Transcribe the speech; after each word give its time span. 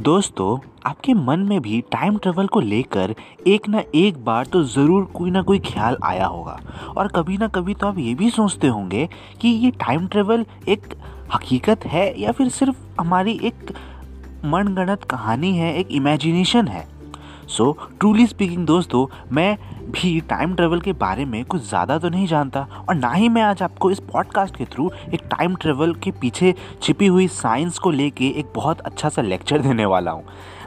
दोस्तों, 0.00 0.58
आपके 0.86 1.14
मन 1.14 1.40
में 1.40 1.60
भी 1.62 1.80
टाइम 1.92 2.16
ट्रेवल 2.16 2.46
को 2.46 2.60
लेकर 2.60 3.14
एक 3.46 3.68
ना 3.68 3.82
एक 3.94 4.24
बार 4.24 4.46
तो 4.46 4.62
ज़रूर 4.64 5.04
कोई 5.14 5.30
ना 5.30 5.42
कोई 5.42 5.58
ख्याल 5.58 5.96
आया 6.04 6.26
होगा। 6.26 6.58
और 6.96 7.08
कभी 7.08 7.36
ना 7.38 7.48
कभी 7.48 7.74
तो 7.74 7.86
आप 7.86 7.98
ये 7.98 8.14
भी 8.14 8.30
सोचते 8.30 8.66
होंगे 8.66 9.08
कि 9.40 9.48
ये 9.48 9.70
टाइम 9.80 10.06
ट्रेवल 10.06 10.44
एक 10.68 10.86
हकीकत 11.34 11.84
है 11.86 12.20
या 12.20 12.32
फिर 12.32 12.48
सिर्फ़ 12.48 12.76
हमारी 13.00 13.38
एक 13.42 13.72
मनगणित 14.44 15.04
कहानी 15.04 15.56
है, 15.56 15.74
एक 15.74 15.92
इमेजिनेशन 15.92 16.68
है? 16.68 16.86
सो 17.50 17.72
ट्रूली 18.00 18.26
स्पीकिंग 18.26 18.66
दोस्तों 18.66 19.06
मैं 19.32 19.58
भी 19.90 20.20
टाइम 20.20 20.54
ट्रेवल 20.54 20.80
के 20.80 20.92
बारे 20.92 21.24
में 21.24 21.44
कुछ 21.44 21.68
ज़्यादा 21.68 21.98
तो 21.98 22.08
नहीं 22.08 22.26
जानता 22.26 22.60
और 22.88 22.94
ना 22.94 23.12
ही 23.12 23.28
मैं 23.28 23.42
आज 23.42 23.62
आपको 23.62 23.90
इस 23.90 24.00
पॉडकास्ट 24.00 24.56
के 24.56 24.64
थ्रू 24.64 24.90
एक 25.14 25.22
टाइम 25.24 25.56
ट्रेवल 25.56 25.94
के 25.94 26.10
पीछे 26.10 26.54
छिपी 26.82 27.06
हुई 27.06 27.28
साइंस 27.28 27.78
को 27.78 27.90
लेके 27.90 28.28
एक 28.28 28.52
बहुत 28.54 28.80
अच्छा 28.80 29.08
सा 29.08 29.22
लेक्चर 29.22 29.58
देने 29.58 29.84
वाला 29.84 30.10
हूँ। 30.10 30.24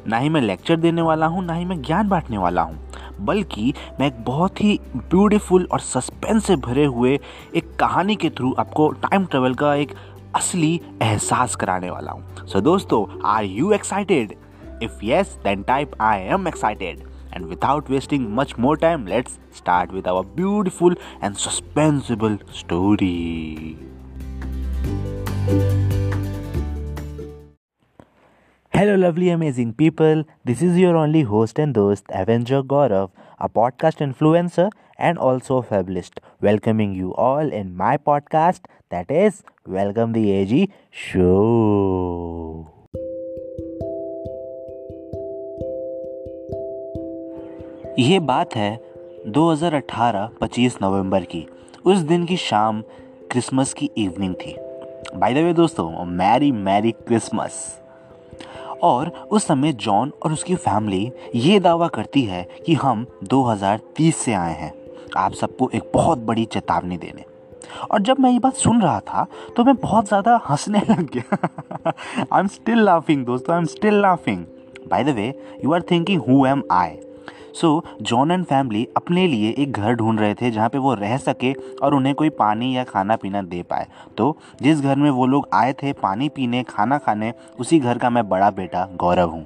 ना 0.07 0.17
ही 0.17 0.29
मैं 0.29 0.41
लेक्चर 0.41 0.75
देने 0.75 1.01
वाला 1.01 1.25
हूँ 1.25 1.45
ना 1.45 1.53
ही 1.53 1.65
मैं 1.65 1.81
ज्ञान 1.81 2.09
बांटने 2.09 2.37
वाला 2.37 2.61
हूँ 2.61 2.79
बल्कि 3.21 3.73
मैं 3.99 4.07
एक 4.07 4.23
बहुत 4.23 4.61
ही 4.61 4.79
ब्यूटीफुल 4.95 5.67
और 5.71 5.79
सस्पेंस 5.79 6.45
से 6.45 6.55
भरे 6.55 6.85
हुए 6.85 7.19
एक 7.55 7.75
कहानी 7.75 8.15
के 8.15 8.29
थ्रू 8.29 8.55
आपको 8.59 8.89
टाइम 8.89 9.25
ट्रेवल 9.25 9.53
का 9.53 9.75
एक 9.75 9.95
असली 10.35 10.81
एहसास 11.01 11.55
कराने 11.55 11.89
वाला 11.89 12.11
हूँ। 12.11 12.47
सो 12.47 12.57
so, 12.59 12.63
दोस्तों 12.63 13.05
are 13.25 13.43
you 13.43 13.71
excited 13.71 14.35
If 14.83 15.01
yes, 15.01 15.37
then 15.43 15.63
type 15.63 15.95
I 15.97 16.17
am 16.35 16.45
excited. 16.45 17.03
And 17.31 17.47
without 17.47 17.89
wasting 17.89 18.29
much 18.29 18.57
more 18.57 18.75
time, 18.75 19.05
let's 19.05 19.39
start 19.51 19.93
with 19.93 20.07
our 20.07 20.23
beautiful 20.23 20.93
and 21.21 21.37
suspenseful 21.37 22.33
story. 22.53 23.77
Hello, 28.73 28.95
lovely, 28.95 29.29
amazing 29.29 29.73
people. 29.73 30.25
This 30.43 30.61
is 30.61 30.77
your 30.77 30.97
only 30.97 31.21
host 31.21 31.59
and 31.59 31.73
host, 31.73 32.03
Avenger 32.09 32.61
Gaurav, 32.61 33.11
a 33.39 33.47
podcast 33.47 34.03
influencer 34.07 34.69
and 34.97 35.17
also 35.17 35.57
a 35.57 35.63
fabulist, 35.63 36.19
welcoming 36.41 36.93
you 36.93 37.13
all 37.13 37.53
in 37.61 37.77
my 37.77 37.95
podcast 37.95 38.65
that 38.89 39.09
is 39.09 39.43
Welcome 39.65 40.11
the 40.11 40.29
AG 40.31 40.69
Show. 40.91 42.52
ये 47.99 48.19
बात 48.19 48.55
है 48.55 48.79
2018 49.27 50.29
25 50.41 50.77
नवंबर 50.81 51.23
की। 51.23 51.45
उस 51.85 51.97
दिन 51.97 52.25
की 52.25 52.37
शाम 52.37 52.81
Christmas 53.31 53.73
की 53.73 53.89
evening 53.97 54.33
थी। 54.35 54.55
बाय 55.15 55.33
द 55.33 55.37
वे 55.37 55.53
दोस्तों, 55.53 56.05
मैरी 56.05 56.51
मैरी 56.51 56.91
क्रिसमस। 56.91 57.59
और 58.83 59.09
उस 59.31 59.45
समय 59.47 59.73
जॉन 59.73 60.13
और 60.23 60.33
उसकी 60.33 60.55
फैमिली 60.55 61.11
ये 61.35 61.59
दावा 61.59 61.87
करती 61.87 62.23
है 62.23 62.43
कि 62.65 62.73
हम 62.75 63.05
2030 63.25 64.15
से 64.15 64.33
आए 64.33 64.55
हैं। 64.55 64.73
आप 65.17 65.33
सबको 65.33 65.69
एक 65.69 65.91
बहुत 65.93 66.25
बड़ी 66.25 66.45
चेतावनी 66.45 66.97
देने। 66.97 67.25
और 67.91 68.01
जब 68.01 68.19
मैं 68.19 68.31
ये 68.31 68.39
बात 68.39 68.55
सुन 68.55 68.81
रहा 68.81 68.99
था 68.99 69.27
तो 69.55 69.63
मैं 69.63 69.75
बहुत 69.75 70.07
ज़्यादा 70.07 70.41
हंसने 70.49 70.81
लग 70.89 71.09
गया। 71.13 71.37
आई 72.33 72.39
एम 72.39 72.47
स्टिल 72.49 72.83
लाफिंग 72.83 73.25
दोस्तों 73.25 73.55
I 73.55 73.61
am 73.61 73.65
still 73.67 74.01
laughing 74.01 74.45
by 74.89 75.03
the 75.03 75.15
way 75.15 75.33
you 75.63 75.73
are 75.73 75.81
thinking 75.91 76.21
who 76.21 76.45
am 76.45 76.63
I 76.71 76.99
so 77.53 77.83
John 78.01 78.31
and 78.31 78.45
family 78.45 78.87
अपने 78.97 79.27
लिए 79.27 79.49
एक 79.57 79.71
घर 79.71 79.93
ढूंढ 79.93 80.19
रहे 80.19 80.33
थे 80.33 80.51
जहाँ 80.51 80.69
पे 80.69 80.77
वो 80.77 80.93
रह 80.93 81.17
सके 81.17 81.53
और 81.83 81.95
उन्हें 81.95 82.15
कोई 82.15 82.29
पानी 82.29 82.75
या 82.77 82.83
खाना 82.83 83.15
पीना 83.15 83.41
दे 83.41 83.61
पाए। 83.63 83.87
तो 84.17 84.35
जिस 84.61 84.81
घर 84.81 84.95
में 84.95 85.09
वो 85.09 85.25
लोग 85.25 85.47
आए 85.53 85.73
थे 85.73 85.93
पानी 85.93 86.29
पीने, 86.29 86.63
खाना 86.63 86.97
खाने, 86.97 87.33
उसी 87.59 87.79
घर 87.79 87.97
का 87.97 88.09
मैं 88.09 88.27
बड़ा 88.29 88.49
बेटा 88.51 88.87
गौरव 88.95 89.29
हूँ। 89.29 89.45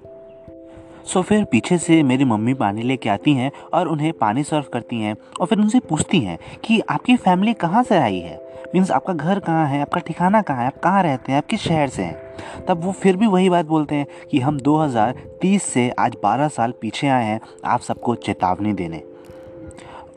सो 1.14 1.22
फिर 1.22 1.44
पीछे 1.44 1.78
से 1.78 2.04
मेरी 2.04 2.26
मम्मी 2.26 2.54
पानी 2.54 2.82
लेके 2.82 3.10
आती 3.10 3.34
हैं 3.34 3.52
और 3.74 3.88
उन्हें 3.88 4.14
पानी 4.14 4.44
सर्व 4.44 4.66
करती 4.74 5.02
हैं 5.02 5.16
और 5.42 5.48
फिर 5.48 5.58
उनसे 5.60 5.80
पूछती 5.80 6.20
हैं 6.20 6.40
कि 6.64 6.80
आपकी 6.80 7.16
फैमिली 7.16 7.54
कहाँ 7.54 7.84
से 7.84 7.98
आई 7.98 8.20
है? 8.20 8.48
मीन्स 8.74 8.92
आपका 8.92 9.14
घर 9.14 9.40
कहाँ 9.40 9.68
है? 9.68 9.82
आपका 9.82 10.00
ठिकाना 10.00 10.42
कहाँ 10.42 10.60
है? 10.60 10.68
आप 10.68 10.80
कहाँ 10.80 11.04
रहते 11.04 11.32
हैं? 11.32 11.38
आप 11.38 11.46
किस 11.46 11.62
शहर 11.62 11.88
से 11.88 12.04
हैं? 12.04 12.22
तब 12.68 12.84
वो 12.84 12.92
फिर 12.92 13.18
भी 13.18 13.28
वही 13.28 13.50
बात 13.50 13.66
बोलते 13.66 13.96
हैं 13.96 14.08
कि 14.32 14.40
हम 14.40 14.60
2030 14.60 15.64
से 15.64 15.90
आज 16.00 16.16
12 16.26 16.48
साल 16.48 16.74
पीछे 16.82 17.08
आए 17.08 17.26
हैं 17.26 17.42
आप 17.66 17.80
सबको 17.80 18.16
चेतावनी 18.16 18.74
देने। 18.74 19.04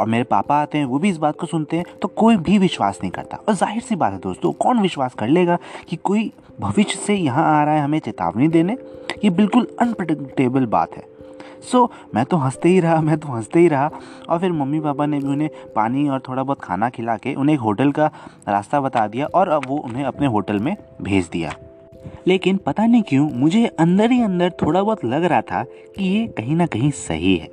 और 0.01 0.09
मेरे 0.09 0.25
पापा 0.25 0.61
आते 0.63 0.79
हैं 0.79 0.85
वो 0.85 0.99
भी 0.99 1.09
इस 1.11 1.17
बात 1.17 1.39
को 1.39 1.47
सुनते 1.47 1.77
हैं 1.77 1.85
तो 2.03 2.09
कोई 2.09 2.37
भी 2.39 2.59
विश्वास 2.59 2.99
नहीं 3.03 3.11
करता। 3.11 3.37
और 3.39 3.55
ज़ाहिर 3.55 3.83
सी 3.83 3.97
बात 3.97 4.13
है 4.13 4.19
दोस्तों 4.19 4.53
कौन 4.55 4.81
विश्वास 4.81 5.15
कर 5.15 5.29
लेगा 5.29 5.59
कि 5.89 5.97
कोई 5.97 6.31
भविष्य 6.61 6.99
से 6.99 7.15
यहाँ 7.15 7.45
आ 7.51 7.63
रहा 7.65 7.75
है 7.75 7.81
हमें 7.81 7.99
चेतावनी 7.99 8.49
देने? 8.49 8.77
ये 9.25 9.31
बिल्कुल 9.31 9.67
अनप्रडिक्टेबल 9.81 10.67
बात 10.67 10.97
है। 10.97 11.09
सो 11.63 11.79
so, 11.79 12.15
मैं 12.15 12.25
तो 12.25 12.37
हँसते 12.37 12.69
ही 12.69 12.81
रहा 12.81 13.01
मैं 13.01 13.17
तो 13.19 13.29
हँसते 13.29 13.61
ही 13.61 13.69
रहा 13.69 13.91
और 14.29 14.39
फिर 14.39 14.53
मम्मी 14.53 14.81
पापा 14.81 15.07
ने 15.07 15.19
भी 15.19 15.29
उन्हें 15.29 15.49
पानी 15.77 16.09
और 16.09 16.21
थोड़ा 16.29 16.43
बहुत 16.43 16.61
खाना 16.63 16.89
खिला 16.91 17.17
के 17.17 17.35
उन्हें 17.35 17.55
एक 17.55 17.61
होटल 17.61 17.93
का 17.93 18.11
रास्ता 18.49 18.81
बता 18.81 19.07
दिया 19.07 19.27
और 19.27 19.49
अब 19.49 19.67
वो 19.67 19.77
उन्हें 19.79 20.05
अपने 20.05 20.27
होटल 20.27 20.59
में 20.59 20.75
भेज 21.03 21.29
दिया। 21.33 21.55
लेकिन 22.27 22.57
पता 22.57 22.87
नहीं 22.87 23.03
क्यों 23.03 23.29
मुझे 23.31 23.67
अंदर 23.79 24.11
ही 24.11 24.23
अंदर 24.23 24.53
थोड़ा 24.63 24.83
बहुत 24.83 25.05
लग 25.05 25.25
रहा 25.25 25.41
था 25.43 25.63
कि 25.97 26.05
ये 26.05 26.27
कहीं 26.27 26.57
ना 26.57 26.67
कहीं 26.67 26.91
सही 26.91 27.37
है। 27.37 27.49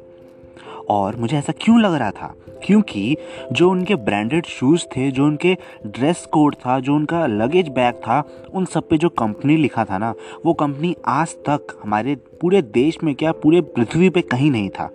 और 0.90 1.16
मुझे 1.16 1.38
ऐसा 1.38 1.54
क्यों 1.62 1.82
लग 1.82 1.94
रहा 1.94 2.12
था? 2.12 2.36
क्योंकि 2.66 3.18
जो 3.52 3.70
उनके 3.70 3.96
ब्रांडेड 3.96 4.46
शूज़ 4.46 4.86
थे, 4.86 5.12
जो 5.12 5.26
उनके 5.26 5.58
ड्रेस 5.88 6.28
कोड 6.32 6.56
था, 6.56 6.80
जो 6.80 6.96
उनका 6.96 7.28
लगेज 7.28 7.70
बैग 7.70 7.96
था, 7.96 8.30
उन 8.54 8.66
सब 8.66 8.90
पे 8.90 8.98
जो 8.98 9.10
कंपनी 9.10 9.58
लिखा 9.58 9.86
था 9.86 9.98
ना, 9.98 10.14
वो 10.46 10.54
कंपनी 10.54 10.96
आज 11.06 11.36
तक 11.36 11.80
हमारे 11.84 12.16
पूरे 12.16 12.62
देश 12.62 12.98
में 13.04 13.16
क्या, 13.16 13.32
पूरे 13.32 13.62
पृथ्वी 13.62 14.10
पे 14.10 14.22
कहीं 14.22 14.52
नहीं 14.52 14.70
था। 14.70 14.92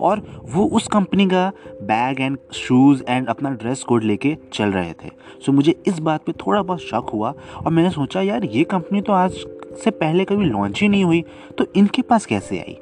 और 0.00 0.42
वो 0.44 0.64
उस 0.64 0.88
कंपनी 0.88 1.26
का 1.26 1.52
बैग 1.82 2.20
एंड 2.20 2.38
शूज़ 2.52 3.02
एंड 3.08 3.28
अपना 3.28 3.50
ड्रेस 3.50 3.82
कोड 3.82 4.04
लेके 4.04 4.36
चल 4.52 4.68
रहे 4.68 4.92
थे। 4.92 5.10
सो 5.46 5.52
मुझे 5.52 5.74
इस 5.86 5.98
बात 5.98 6.24
पे 6.24 6.32
थोड़ा 6.32 6.62
बहुत 6.62 6.80
शक 6.80 7.10
हुआ 7.12 7.34
और 7.66 7.72
मैंने 7.72 7.90
सोचा, 7.90 8.20
यार, 8.20 8.44
ये 8.44 8.64
कंपनी 8.64 9.00
तो 9.00 9.12
आज 9.12 9.32
से 9.84 9.90
पहले 9.90 10.24
कभी 10.24 10.44
लॉन्च 10.44 10.80
ही 10.80 10.88
नहीं 10.88 11.04
हुई 11.04 11.24
तो 11.58 11.66
इनके 11.76 12.02
पास 12.02 12.26
कैसे 12.26 12.58
आई? 12.58 12.76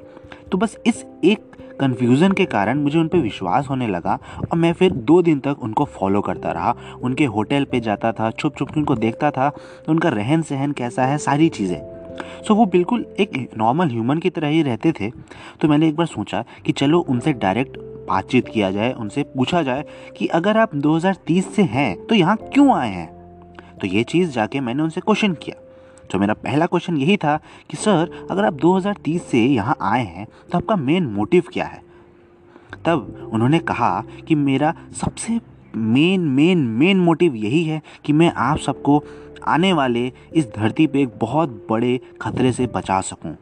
तो 0.52 0.58
बस 0.58 0.78
इस 0.86 1.04
एक 1.24 1.55
कन्फ्यूज़न 1.80 2.32
के 2.32 2.44
कारण 2.44 2.78
मुझे 2.78 2.98
उन 2.98 3.08
पर 3.08 3.18
विश्वास 3.18 3.66
होने 3.70 3.86
लगा 3.86 4.18
और 4.52 4.58
मैं 4.58 4.72
फिर 4.72 4.92
दो 4.92 5.20
दिन 5.22 5.38
तक 5.38 5.62
उनको 5.62 5.84
फॉलो 5.84 6.20
करता 6.20 6.52
रहा। 6.52 6.74
उनके 7.02 7.24
होटल 7.24 7.64
पे 7.64 7.80
जाता 7.80 8.12
था 8.12 8.30
छुप 8.30 8.56
छुप 8.56 8.70
के 8.70 8.80
उनको 8.80 8.94
देखता 8.94 9.30
था, 9.30 9.50
उनका 9.88 10.08
रहन 10.08 10.42
सहन 10.42 10.72
कैसा 10.72 11.04
है, 11.04 11.18
सारी 11.18 11.48
चीज़ें। 11.48 11.80
सो 12.48 12.54
वो 12.54 12.66
बिल्कुल 12.66 13.04
एक 13.20 13.48
नॉर्मल 13.58 13.88
ह्यूमन 13.88 14.18
की 14.18 14.30
तरह 14.30 14.48
ही 14.48 14.62
रहते 14.62 14.92
थे। 14.92 15.10
तो 15.60 15.68
मैंने 15.68 15.88
एक 15.88 15.96
बार 15.96 16.06
सोचा 16.06 16.44
कि 16.66 16.72
चलो 16.72 17.00
उनसे 17.00 17.32
डायरेक्ट 17.32 17.78
बातचीत 18.08 18.48
किया 18.48 18.70
जाए, 18.70 18.92
उनसे 18.92 19.22
पूछा 19.22 19.62
जाए 19.62 19.84
कि 20.16 20.26
अगर 20.26 20.56
आप 20.56 20.74
2030 20.76 21.54
से 21.54 21.62
हैं 21.62 21.96
तो 22.06 22.14
यहाँ 22.14 22.36
क्यों 22.52 22.74
आए 22.76 22.90
हैं? 22.90 23.06
तो 23.80 23.86
ये 23.86 24.02
चीज़ 24.04 24.30
जाके 24.30 24.60
मैंने 24.60 24.82
उनसे 24.82 25.00
क्वेश्चन 25.00 25.32
किया। 25.34 25.62
तो 26.10 26.18
मेरा 26.18 26.34
पहला 26.34 26.66
क्वेश्चन 26.66 26.96
यही 26.96 27.16
था 27.16 27.36
कि, 27.70 27.76
सर, 27.76 28.26
अगर 28.30 28.44
आप 28.44 28.54
2030 28.54 29.18
से 29.18 29.44
यहाँ 29.46 29.76
आए 29.82 30.04
हैं 30.04 30.26
तो 30.52 30.58
आपका 30.58 30.76
मेन 30.76 31.06
मोटिव 31.06 31.44
क्या 31.52 31.64
है 31.64 31.82
तब 32.84 33.30
उन्होंने 33.32 33.58
कहा 33.58 34.02
कि 34.28 34.34
मेरा 34.34 34.74
सबसे 35.00 35.40
मेन 35.76 36.20
मेन 36.20 36.58
मेन 36.58 37.00
मोटिव 37.00 37.34
यही 37.34 37.64
है 37.64 37.82
कि 38.04 38.12
मैं 38.12 38.32
आप 38.36 38.58
सबको 38.58 39.02
आने 39.46 39.72
वाले 39.72 40.12
इस 40.34 40.46
धरती 40.56 40.86
पे 40.86 41.02
एक 41.02 41.18
बहुत 41.18 41.66
बड़े 41.70 42.00
खतरे 42.20 42.52
से 42.52 42.66
बचा 42.66 43.00
सकूँ। 43.00 43.36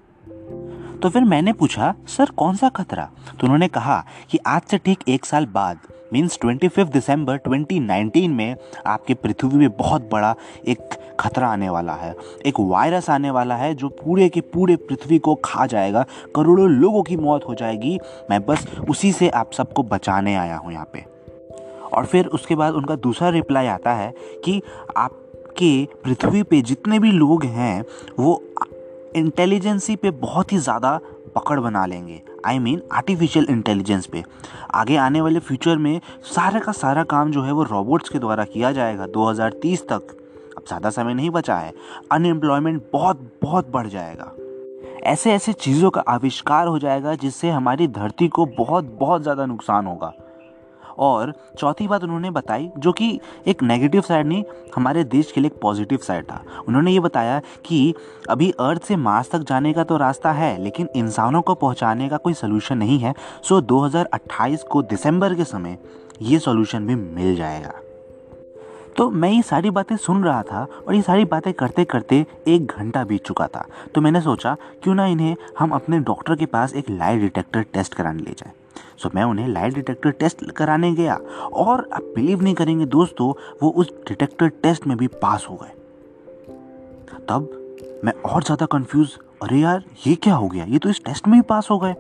तो 1.03 1.09
फिर 1.09 1.23
मैंने 1.23 1.53
पूछा, 1.53 1.95
सर, 2.07 2.31
कौन 2.31 2.57
सा 2.57 2.69
खतरा 2.69 3.11
तो 3.41 3.45
उन्होंने 3.45 3.69
कहा 3.69 4.05
कि 4.31 4.39
आज 4.47 4.63
से 4.63 4.79
ठीक 4.79 4.99
एक 5.09 5.25
साल 5.25 5.47
बाद 5.47 5.79
मीन्स 6.15 6.39
ट्वेंटी 6.41 6.69
फिफ्थ 6.69 6.93
दिसंबर 6.93 7.39
2019 7.39 8.29
में 8.29 8.57
आपके 8.87 9.15
पृथ्वी 9.15 9.57
में 9.59 9.77
बहुत 9.77 10.09
बड़ा 10.13 10.35
एक 10.69 10.95
खतरा 11.21 11.49
आने 11.49 11.69
वाला 11.69 11.93
है। 11.93 12.15
एक 12.47 12.61
वायरस 12.61 13.09
आने 13.11 13.31
वाला 13.31 13.57
है 13.57 13.75
जो 13.75 13.89
पूरे 13.89 14.29
के 14.29 14.41
पूरे 14.41 14.77
पृथ्वी 14.77 15.19
को 15.19 15.35
खा 15.35 15.67
जाएगा। 15.67 16.05
करोड़ों 16.37 16.69
लोगों 16.71 17.03
की 17.03 17.17
मौत 17.17 17.49
हो 17.49 17.55
जाएगी। 17.55 17.99
मैं 18.31 18.41
बस 18.47 18.67
उसी 18.91 19.13
से 19.13 19.29
आप 19.29 19.53
सबको 19.53 19.83
बचाने 19.83 20.35
आया 20.35 20.57
हूँ 20.57 20.73
यहाँ 20.73 20.89
पे। 20.93 21.05
और 21.93 22.07
फिर 22.07 22.27
उसके 22.27 22.55
बाद 22.55 22.75
उनका 22.75 22.97
दूसरा 22.97 23.29
रिप्लाई 23.29 23.67
आता 23.67 23.95
है 23.95 24.13
कि 24.45 24.61
आपके 24.97 25.89
पृथ्वी 26.05 26.43
पे 26.43 26.63
जितने 26.63 26.99
भी 26.99 27.11
लोग 27.11 27.45
हैं, 27.45 27.85
वो 28.19 28.43
इंटेलिजेंसी 29.17 29.97
पे 29.97 30.11
बहुत 30.11 30.53
ही 30.53 30.59
ज़्यादा 30.59 31.01
पकड़ 31.35 31.59
बना 31.61 31.85
लेंगे। 31.87 32.21
आई 32.47 32.59
मीन 32.59 32.83
आर्टिफिशियल 32.93 33.47
इंटेलिजेंस 33.51 34.07
पे। 34.07 34.23
आगे 34.75 34.97
आने 34.97 35.21
वाले 35.21 35.41
फ्यूचर 35.41 35.77
में 35.77 36.01
सारे 36.25 36.61
का 36.61 36.73
सारा 36.73 37.05
काम 37.05 37.31
जो 37.31 37.43
है 37.43 37.53
वो 37.53 37.63
रोबोट्स 37.63 38.09
के 38.09 38.19
द्वारा 38.19 38.45
किया 38.45 38.73
जाएगा 38.73 39.07
2030 39.07 39.87
तक। 39.89 40.17
अब 40.57 40.65
ज़्यादा 40.67 40.91
समय 40.91 41.15
नहीं 41.15 41.31
बचा 41.31 41.57
है। 41.57 41.73
अनएम्प्लॉयमेंट 42.13 42.83
बहुत 42.93 43.31
बहुत 43.43 43.71
बढ़ 43.71 43.87
जाएगा। 43.87 44.33
ऐसे 45.05 45.33
ऐसे 45.33 45.53
चीज़ों 45.53 45.91
का 45.91 46.01
आविष्कार 46.01 46.67
हो 46.67 46.79
जाएगा 46.79 47.15
जिससे 47.15 47.51
हमारी 47.51 47.89
धरती 47.89 48.29
को 48.29 48.47
बहुत 48.59 48.97
बहुत 49.01 49.23
ज़्यादा 49.23 49.47
नुकसान 49.47 49.87
होगा। 49.87 50.13
और 50.99 51.35
चौथी 51.59 51.89
बात 51.89 52.05
उन्होंने 52.05 52.31
बताई, 52.31 52.71
जो 52.79 52.93
कि 52.93 53.21
एक 53.47 53.63
नेगेटिव 53.63 54.01
साइड 54.01 54.27
नहीं, 54.27 54.45
हमारे 54.75 55.05
देश 55.05 55.33
के 55.33 55.41
लिए 55.41 55.51
एक 55.51 55.61
पॉजिटिव 55.61 55.99
साइड 55.99 56.25
था। 56.25 56.43
उन्होंने 56.69 56.91
ये 56.91 57.01
बताया 57.01 57.41
कि 57.65 57.95
अभी 58.31 58.51
अर्थ 58.51 58.83
से 58.83 58.97
मार्स 58.97 59.31
तक 59.31 59.39
जाने 59.39 59.73
का 59.73 59.85
तो 59.85 59.97
रास्ता 59.97 60.33
है, 60.33 60.63
लेकिन 60.63 60.89
इंसानों 60.97 61.43
को 61.43 61.55
पहुँचाने 61.55 62.09
का 62.09 62.17
कोई 62.17 62.35
सोल्यूशन 62.35 62.79
नहीं 62.79 62.99
है। 62.99 63.15
सो 63.43 63.61
2028 63.61 64.63
को 64.63 64.83
दिसंबर 64.83 65.35
के 65.35 65.45
समय 65.45 65.79
ये 66.23 66.39
सोल्यूशन 66.39 66.87
भी 66.87 66.95
मिल 66.95 67.37
जाएगा। 67.37 67.73
तो 68.97 69.11
मैं 69.11 69.31
ये 69.31 69.43
सारी 69.43 69.71
बातें 69.71 69.97
सुन 69.97 70.25
रहा 70.25 70.43
था 70.43 70.67
और 70.89 70.95
ये 70.95 71.03
सारी 71.03 71.25
बातें 71.25 71.53
करते 71.53 71.85
करते 71.85 72.27
एक 72.47 72.67
घंटा 72.67 73.05
बीत 73.05 73.25
चुका 73.25 73.47
था। 73.47 73.67
तो 73.95 74.01
मैंने 74.01 74.21
सोचा, 74.21 74.57
क्यों 74.83 74.95
ना 74.95 75.07
इन्हें 75.07 75.37
हम 75.59 75.71
अपने 75.71 75.99
डॉक्टर 75.99 76.37
के 76.37 76.47
पास 76.47 76.75
एक 76.75 76.91
लाई 76.91 77.19
डिटेक्टर 77.19 77.63
टेस्ट 77.63 77.95
कराने 77.95 78.23
ले 78.23 78.31
जाएँ। 78.31 78.53
सो 78.97 79.11
मैं 79.15 79.25
उन्हें 79.25 79.49
लाइट 79.49 79.75
डिटेक्टर 79.75 80.11
टेस्ट 80.11 80.51
कराने 80.51 80.93
गया 80.93 81.15
और 81.55 81.89
आप 81.93 82.13
बिलीव 82.17 82.43
नहीं 82.43 82.55
करेंगे 82.55 82.87
दोस्तों, 82.87 83.33
वो 83.63 83.71
उस 83.71 83.93
डिटेक्टर 84.09 84.49
टेस्ट 84.63 84.87
में 84.87 84.97
भी 84.97 85.07
पास 85.23 85.47
हो 85.51 85.57
गए। 85.57 85.73
तब 87.29 87.51
मैं 88.05 88.13
और 88.25 88.43
ज़्यादा 88.43 88.67
कंफ्यूज 88.67 89.19
अरे 89.43 89.59
यार, 89.59 89.83
ये 90.07 90.15
क्या 90.15 90.35
हो 90.35 90.49
गया? 90.49 90.65
ये 90.65 90.79
तो 90.79 90.89
इस 90.89 91.05
टेस्ट 91.05 91.29
में 91.29 91.35
ही 91.35 91.43
पास 91.43 91.69
हो 91.71 91.79
गए। 91.79 91.95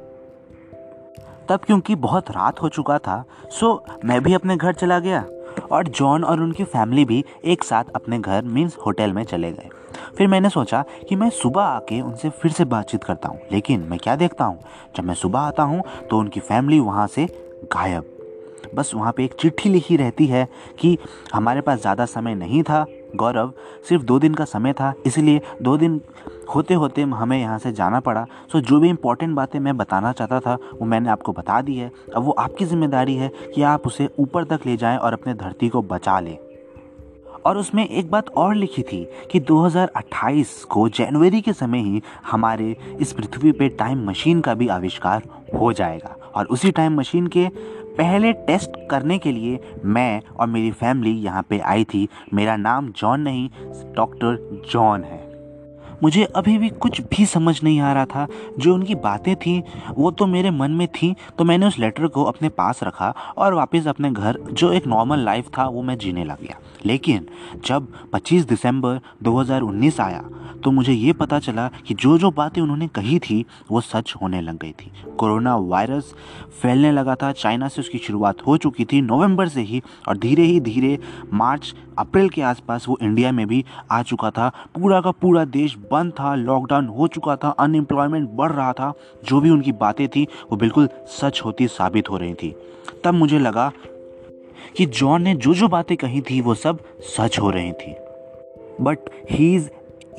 तब 1.49 1.61
क्योंकि 1.67 1.95
बहुत 1.95 2.31
रात 2.31 2.63
हो 2.63 2.69
चुका 2.69 2.99
था, 2.99 3.25
सो 3.51 3.85
मैं 4.05 4.23
भी 4.23 4.35
अपने 4.35 4.57
घर 4.57 4.75
चला 4.75 4.99
गया। 4.99 5.25
और 5.63 5.89
जॉन 5.89 6.25
और 6.25 6.41
उनकी 6.41 6.65
फैमिली 6.65 7.05
भी 7.05 7.25
एक 7.45 7.65
साथ 7.65 7.85
अपने 7.95 8.19
घर 8.19 8.43
मीन्स 8.45 8.77
होटल 8.87 9.13
में 9.13 9.23
चले 9.25 9.53
गए। 9.53 9.69
फिर 10.17 10.29
मैंने 10.29 10.49
सोचा 10.49 10.85
कि 11.09 11.17
मैं 11.17 11.29
सुबह 11.33 11.63
आके 11.63 12.01
उनसे 12.01 12.31
फिर 12.33 12.53
से 12.53 12.65
बातचीत 12.65 13.05
करता 13.05 13.29
हूँ, 13.29 13.41
लेकिन 13.53 13.81
मैं 13.81 13.99
क्या 13.99 14.17
देखता 14.17 14.45
हूँ? 14.45 14.59
जब 14.97 15.05
मैं 15.05 15.15
सुबह 15.15 15.41
आता 15.41 15.63
हूँ 15.63 15.83
तो 16.11 16.19
उनकी 16.19 16.41
फैमिली 16.41 16.81
वहाँ 16.81 17.07
से 17.07 17.27
गायब। 17.75 18.11
बस 18.75 18.91
वहाँ 18.95 19.13
पे 19.13 19.25
एक 19.25 19.35
चिट्ठी 19.41 19.69
लिखी 19.69 19.97
रहती 19.97 20.27
है 20.27 20.47
कि 20.81 20.97
हमारे 21.35 21.61
पास 21.61 21.81
ज़्यादा 21.81 22.05
समय 22.07 22.35
नहीं 22.35 22.63
था 22.63 22.85
गौरव, 23.15 23.53
सिर्फ़ 23.89 24.05
दो 24.05 24.19
दिन 24.19 24.35
का 24.35 24.45
समय 24.45 24.73
था, 24.73 24.93
इसलिए 25.07 25.41
दो 25.63 25.77
दिन 25.77 26.01
होते 26.55 26.75
होते 26.75 27.03
हमें 27.03 27.39
यहाँ 27.41 27.59
से 27.59 27.73
जाना 27.73 28.01
पड़ा। 28.01 28.27
सो 28.53 28.61
जो 28.61 28.81
भी 28.81 28.89
इम्पोर्टेंट 28.89 29.35
बातें 29.37 29.59
मैं 29.61 29.77
बताना 29.77 30.13
चाहता 30.13 30.41
था, 30.41 30.55
वो 30.55 30.87
मैंने 30.87 31.11
आपको 31.11 31.33
बता 31.33 31.61
दी 31.61 31.77
है। 31.77 31.91
अब 32.17 32.23
वो 32.23 32.33
आपकी 32.33 32.65
ज़िम्मेदारी 32.65 33.15
है 33.15 33.31
कि 33.55 33.63
आप 33.63 33.87
उसे 33.87 34.09
ऊपर 34.19 34.45
तक 34.45 34.67
ले 34.67 34.77
जाएँ 34.77 34.99
और 34.99 35.13
अपने 35.13 35.35
धरती 35.35 35.69
को 35.69 35.83
बचा 35.83 36.21
लें। 36.21 36.37
और 37.47 37.59
उसमें 37.59 37.89
एक 37.89 38.11
बात 38.11 38.29
और 38.29 38.55
लिखी 38.55 38.83
थी 38.83 39.09
कि 39.31 39.41
2028 39.41 40.65
को 40.65 40.89
जनवरी 40.89 41.41
के 41.41 41.53
समय 41.53 41.79
ही 41.79 42.03
हमारे 42.31 42.77
इस 43.01 43.13
पृथ्वी 43.13 43.53
पे 43.53 43.69
टाइम 43.69 44.11
मशीन 44.11 44.41
का 44.41 44.55
भी 44.55 44.69
आविष्कार 44.69 45.23
हो 45.61 45.73
जाएगा। 45.73 46.17
और 46.35 46.47
उसी 46.47 46.71
टाइम 46.71 46.97
मशीन 46.97 47.27
के 47.27 47.49
पहले 47.99 48.33
टेस्ट 48.33 48.71
करने 48.91 49.19
के 49.19 49.33
लिए 49.33 49.61
मैं 49.85 50.23
और 50.37 50.47
मेरी 50.47 50.71
फैमिली 50.71 51.11
यहाँ 51.11 51.43
पे 51.43 51.59
आई 51.59 51.85
थी। 51.85 52.09
मेरा 52.35 52.57
नाम 52.57 52.89
जॉन 52.89 53.21
नहीं 53.21 53.51
डॉक्टर 53.95 54.63
जॉन 54.71 55.05
है। 55.05 55.24
मुझे 56.03 56.25
अभी 56.25 56.57
भी 56.59 56.69
कुछ 56.69 57.01
भी 57.01 57.27
समझ 57.27 57.63
नहीं 57.63 57.81
आ 57.81 57.93
रहा 57.93 58.05
था। 58.05 58.27
जो 58.59 58.75
उनकी 58.75 58.95
बातें 58.95 59.35
थी, 59.37 59.63
वो 59.91 60.11
तो 60.11 60.27
मेरे 60.27 60.51
मन 60.51 60.71
में 60.71 60.87
थी 60.89 61.15
तो 61.39 61.45
मैंने 61.45 61.67
उस 61.67 61.79
लेटर 61.79 62.07
को 62.07 62.25
अपने 62.25 62.49
पास 62.49 62.81
रखा 62.83 63.15
और 63.37 63.55
वापस 63.55 63.87
अपने 63.87 64.11
घर, 64.11 64.39
जो 64.53 64.73
एक 64.73 64.87
नॉर्मल 64.87 65.19
लाइफ 65.19 65.49
था, 65.59 65.65
वो 65.65 65.83
मैं 65.83 65.99
जीने 65.99 66.25
लग 66.25 66.43
गया। 66.43 66.59
लेकिन 66.85 67.27
जब 67.67 67.93
25 68.13 68.45
दिसंबर 68.45 69.01
2019 69.23 70.01
आया 70.01 70.25
तो 70.65 70.71
मुझे 70.71 70.93
ये 70.93 71.13
पता 71.13 71.39
चला 71.39 71.69
कि 71.87 71.95
जो 71.95 72.17
जो 72.19 72.31
बातें 72.31 72.61
उन्होंने 72.63 72.87
कही 72.89 73.19
थी, 73.19 73.45
वो 73.71 73.81
सच 73.81 74.15
होने 74.23 74.41
लग 74.41 74.59
गई 74.59 74.73
थी। 74.73 74.91
कोरोना 75.19 75.57
वायरस 75.57 76.15
फैलने 76.63 76.93
लगा 76.93 77.15
था, 77.15 77.33
चाइना 77.33 77.69
से 77.69 77.81
उसकी 77.81 77.99
शुरुआत 77.99 78.47
हो 78.47 78.57
चुकी 78.57 78.85
थी 78.85 79.01
नवंबर 79.03 79.49
से 79.49 79.61
ही, 79.61 79.83
और 80.09 80.19
धीरे 80.19 80.43
ही 80.43 80.61
धीरे 80.61 80.99
मार्च, 81.33 81.75
अप्रैल 81.99 82.29
के 82.29 82.43
आसपास 82.43 82.87
वो 82.89 82.99
इंडिया 83.03 83.33
में 83.33 83.47
भी 83.47 83.65
आ 83.91 84.03
चुका 84.03 84.31
था। 84.31 84.49
पूरा 84.75 85.01
का 85.01 85.11
पूरा 85.11 85.45
देश 85.45 85.77
बंद 85.91 86.13
था 86.13 86.35
लॉकडाउन 86.35 86.87
हो 86.87 87.07
चुका 87.07 87.37
था 87.37 87.49
अनएम्प्लॉयमेंट 87.49 88.29
बढ़ 88.31 88.53
रहा 88.53 88.73
था, 88.73 88.93
जो 89.25 89.41
भी 89.41 89.51
उनकी 89.51 89.73
बातें 89.73 90.09
थी, 90.09 90.27
वो 90.51 90.57
बिल्कुल 90.57 90.89
सच 91.07 91.43
होती 91.45 91.69
साबित 91.69 92.11
हो 92.11 92.17
रही 92.17 92.35
थी। 92.35 92.55
तब 93.05 93.15
मुझे 93.15 93.39
लगा 93.39 93.73
कि 94.77 94.87
जॉन 94.87 95.23
ने 95.23 95.35
जो 95.35 95.55
जो 95.55 95.69
बातें 95.69 95.97
कही 95.97 96.21
थी, 96.21 96.41
वो 96.41 96.55
सब 96.55 96.79
सच 97.17 97.39
हो 97.39 97.51
रही 97.51 97.73
थी। 97.73 97.95
But 98.81 98.99
he 99.31 99.55
is 99.55 99.69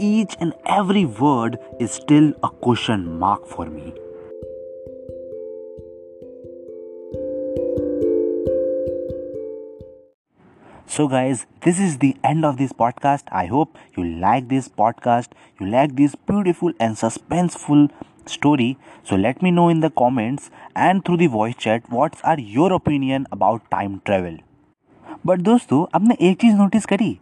each 0.02 0.38
and 0.42 0.54
every 0.68 1.06
word 1.06 1.58
is 1.82 1.90
still 1.90 2.34
a 2.44 2.48
question 2.48 3.06
mark 3.20 3.46
for 3.50 3.70
me 3.70 3.94
So, 10.95 11.07
guys, 11.09 11.47
this 11.63 11.79
is 11.79 11.99
the 11.99 12.17
end 12.25 12.45
of 12.45 12.57
this 12.57 12.73
podcast. 12.73 13.29
I 13.31 13.47
hope 13.47 13.79
you 13.97 14.05
like 14.05 14.49
this 14.49 14.69
podcast, 14.69 15.29
you 15.61 15.67
like 15.67 15.97
this 15.97 16.17
beautiful 16.31 16.73
and 16.81 16.97
suspenseful 16.97 17.89
story. 18.27 18.77
So, 19.05 19.17
let 19.17 19.43
me 19.43 19.51
know 19.51 19.69
in 19.69 19.81
the 19.81 19.91
comments 19.91 20.51
and 20.75 21.05
through 21.05 21.19
the 21.19 21.29
voice 21.29 21.55
chat 21.57 21.91
what 21.91 22.17
are 22.25 22.39
your 22.39 22.73
opinion 22.73 23.27
about 23.39 23.71
time 23.71 24.01
travel. 24.05 24.39
But 25.27 25.41
दोस्तों 25.41 25.85
आपने 25.95 26.17
एक 26.29 26.41
चीज़ 26.41 26.55
notice 26.57 26.87
करी 26.87 27.19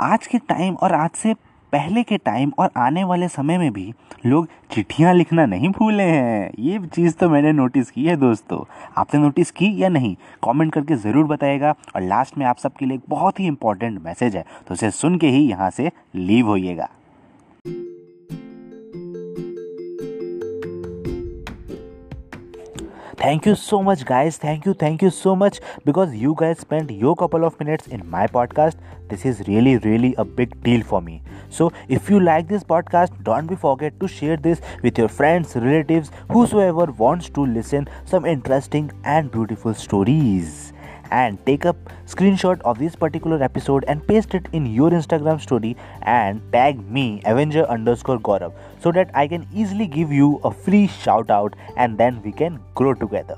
आज 0.00 0.26
के 0.26 0.38
time 0.38 0.74
और 0.74 0.92
आज 0.92 1.10
से 1.10 1.34
पहले 1.73 2.03
के 2.03 2.17
टाइम 2.17 2.51
और 2.59 2.69
आने 2.77 3.03
वाले 3.03 3.27
समय 3.27 3.57
में 3.57 3.71
भी 3.73 3.93
लोग 4.25 4.47
चिट्ठियाँ 4.71 5.13
लिखना 5.13 5.45
नहीं 5.45 5.69
भूले 5.69 6.03
हैं। 6.03 6.51
ये 6.59 6.79
चीज़ 6.85 7.15
तो 7.15 7.29
मैंने 7.29 7.51
नोटिस 7.51 7.91
की 7.91 8.05
है 8.05 8.15
दोस्तों। 8.15 8.63
आपने 8.97 9.21
नोटिस 9.21 9.51
की 9.51 9.73
या 9.83 9.89
नहीं? 9.89 10.15
कमेंट 10.43 10.73
करके 10.73 10.95
ज़रूर 10.97 11.25
बताइएगा 11.25 11.73
और 11.95 12.01
लास्ट 12.01 12.37
में 12.37 12.45
आप 12.45 12.57
सबके 12.57 12.85
लिए 12.85 12.97
एक 12.97 13.03
बहुत 13.09 13.39
ही 13.39 13.47
इंपॉर्टेंट 13.47 14.01
मैसेज 14.03 14.35
है। 14.35 14.45
तो 14.67 14.73
उसे 14.73 14.91
सुन 14.91 15.17
के 15.17 15.27
ही 15.27 15.47
यहाँ 15.49 15.69
से 15.69 15.91
लीव 16.15 16.47
होइएगा। 16.47 16.89
Thank 23.19 23.45
you 23.45 23.55
so 23.55 23.81
much 23.83 24.05
guys. 24.05 24.37
Thank 24.37 24.65
you 24.65 24.73
thank 24.73 25.01
you 25.01 25.09
so 25.09 25.35
much. 25.35 25.59
Because 25.85 26.15
you 26.15 26.35
guys 26.37 26.59
spent 26.59 26.91
your 26.91 27.15
couple 27.15 27.45
of 27.45 27.59
minutes 27.59 27.87
in 27.87 28.09
my 28.09 28.25
podcast 28.27 28.77
this 29.09 29.25
is 29.25 29.41
really 29.47 29.77
really 29.77 30.13
a 30.17 30.25
big 30.25 30.55
deal 30.63 30.83
for 30.83 31.01
me. 31.01 31.21
So 31.49 31.71
if 31.87 32.09
you 32.09 32.19
like 32.19 32.47
this 32.47 32.63
podcast 32.63 33.23
don't 33.23 33.47
be 33.47 33.55
forget 33.55 33.99
to 33.99 34.07
share 34.07 34.37
this 34.37 34.61
with 34.83 34.97
your 34.97 35.07
friends 35.07 35.55
relatives 35.55 36.11
whosoever 36.31 36.85
wants 37.03 37.29
to 37.29 37.45
listen 37.45 37.87
some 38.05 38.25
interesting 38.25 38.91
and 39.03 39.31
beautiful 39.31 39.73
stories 39.73 40.73
and 41.11 41.43
take 41.45 41.65
a 41.65 41.75
screenshot 42.05 42.61
of 42.61 42.79
this 42.79 42.95
particular 42.95 43.41
episode 43.43 43.85
and 43.87 44.05
paste 44.07 44.33
it 44.33 44.47
in 44.53 44.65
your 44.65 44.89
Instagram 44.91 45.41
story 45.41 45.75
and 46.03 46.41
tag 46.51 46.79
me 46.89 47.21
Avenger 47.25 47.65
underscore 47.65 48.19
Gaurav 48.19 48.53
so 48.81 48.91
that 48.91 49.11
I 49.13 49.27
can 49.27 49.47
easily 49.53 49.87
give 49.87 50.11
you 50.11 50.39
a 50.43 50.51
free 50.51 50.87
shout 50.87 51.29
out 51.29 51.55
and 51.77 51.97
then 51.97 52.21
we 52.23 52.31
can 52.31 52.59
grow 52.75 52.93
together. 52.93 53.37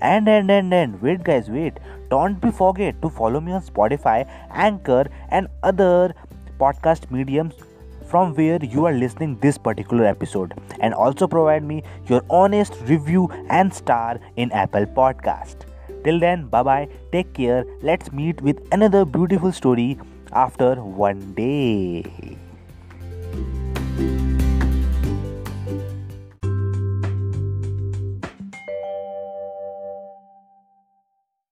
And 0.00 0.28
and 0.28 0.50
and 0.50 0.72
and 0.72 1.00
wait 1.02 1.24
guys 1.24 1.50
wait 1.50 1.78
don't 2.08 2.40
be 2.40 2.50
forget 2.50 3.00
to 3.02 3.10
follow 3.10 3.40
me 3.40 3.52
on 3.52 3.62
Spotify, 3.62 4.26
Anchor 4.50 5.06
and 5.30 5.48
other 5.62 6.14
podcast 6.58 7.10
mediums 7.10 7.54
from 8.10 8.34
where 8.34 8.62
you 8.64 8.86
are 8.86 8.92
listening 8.92 9.38
this 9.40 9.56
particular 9.56 10.04
episode 10.04 10.54
and 10.80 10.92
also 10.92 11.28
provide 11.28 11.62
me 11.62 11.82
your 12.08 12.22
honest 12.28 12.74
review 12.86 13.28
and 13.48 13.72
star 13.72 14.18
in 14.36 14.50
Apple 14.50 14.86
Podcast. 14.86 15.69
Till 16.04 16.18
then, 16.18 16.46
bye 16.46 16.62
bye, 16.62 16.88
take 17.12 17.32
care. 17.34 17.64
Let's 17.82 18.12
meet 18.12 18.40
with 18.40 18.58
another 18.72 19.04
beautiful 19.04 19.52
story 19.52 19.98
after 20.32 20.74
one 20.76 21.34
day. 21.34 22.04